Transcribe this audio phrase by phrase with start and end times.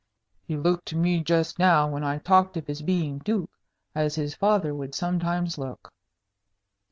[0.47, 3.51] "He looked at me just now, when I talked of his being duke,
[3.93, 5.93] as his father would sometimes look."